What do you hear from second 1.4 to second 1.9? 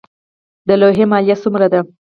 څومره ده؟